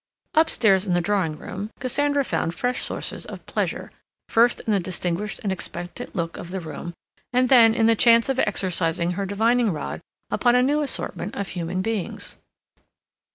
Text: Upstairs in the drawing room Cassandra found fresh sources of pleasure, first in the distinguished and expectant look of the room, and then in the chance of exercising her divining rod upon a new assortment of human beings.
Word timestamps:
Upstairs 0.33 0.87
in 0.87 0.93
the 0.93 0.99
drawing 0.99 1.37
room 1.37 1.69
Cassandra 1.79 2.25
found 2.25 2.55
fresh 2.55 2.81
sources 2.81 3.23
of 3.23 3.45
pleasure, 3.45 3.91
first 4.29 4.59
in 4.61 4.73
the 4.73 4.79
distinguished 4.79 5.37
and 5.43 5.51
expectant 5.51 6.15
look 6.15 6.37
of 6.37 6.49
the 6.49 6.59
room, 6.59 6.95
and 7.31 7.49
then 7.49 7.75
in 7.75 7.85
the 7.85 7.95
chance 7.95 8.27
of 8.27 8.39
exercising 8.39 9.11
her 9.11 9.27
divining 9.27 9.71
rod 9.71 10.01
upon 10.31 10.55
a 10.55 10.63
new 10.63 10.81
assortment 10.81 11.35
of 11.35 11.49
human 11.49 11.83
beings. 11.83 12.37